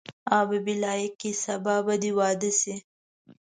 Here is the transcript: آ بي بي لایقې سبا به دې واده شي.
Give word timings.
آ 0.35 0.37
بي 0.47 0.57
بي 0.65 0.75
لایقې 0.83 1.31
سبا 1.43 1.75
به 1.85 1.93
دې 2.01 2.11
واده 2.19 2.51
شي. 2.59 2.75